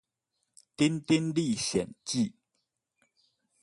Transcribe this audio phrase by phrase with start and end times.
[0.03, 0.03] 丁
[0.99, 2.33] 丁歷險記